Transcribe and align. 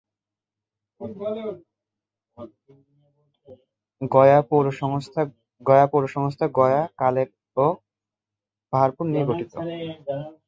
গয়া 4.11 4.39
পৌর 5.91 6.05
সংস্থা 6.15 6.45
গয়া, 6.55 6.81
কালের 6.97 7.29
ও 7.57 7.65
পাহাড়পুর 8.73 9.05
নিয়ে 9.11 9.27
গঠিত। 9.29 9.51